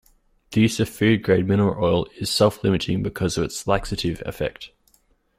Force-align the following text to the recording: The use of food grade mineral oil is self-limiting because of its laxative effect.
The 0.49 0.61
use 0.61 0.79
of 0.79 0.89
food 0.89 1.21
grade 1.21 1.47
mineral 1.47 1.77
oil 1.85 2.07
is 2.19 2.31
self-limiting 2.31 3.03
because 3.03 3.37
of 3.37 3.43
its 3.43 3.67
laxative 3.67 4.23
effect. 4.25 4.71